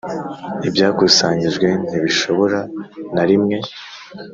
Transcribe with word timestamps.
ibyakusanyijwe 0.67 1.67
ntibishobora 1.87 2.59
na 3.13 3.23
rimwe 3.29 3.57